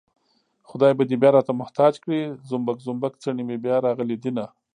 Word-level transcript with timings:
خدای 0.69 0.93
به 0.97 1.03
دې 1.09 1.15
بيا 1.21 1.29
راته 1.35 1.53
محتاج 1.61 1.93
کړي 2.03 2.19
زومبک 2.49 2.77
زومبک 2.85 3.13
څڼې 3.21 3.43
مې 3.47 3.57
بيا 3.63 3.75
راغلي 3.85 4.17
دينه 4.23 4.45